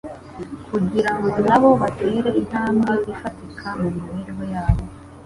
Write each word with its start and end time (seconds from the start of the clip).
kugira 0.69 1.11
ngo 1.17 1.27
na 1.45 1.57
bo 1.61 1.69
batere 1.81 2.29
intambwe 2.41 2.93
ifatika 3.13 3.67
mu 3.79 3.87
mibereho 4.09 4.43
yabo 4.53 4.83